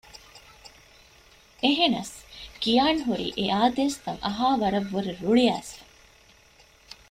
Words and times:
އެހެނަސް 1.63 2.15
ކިޔާންހުރީ 2.61 3.27
އެއާދޭސްތައް 3.39 4.21
އަހާވަރަށްވުރެ 4.25 5.11
ރުޅިއައިސްފަ 5.21 5.83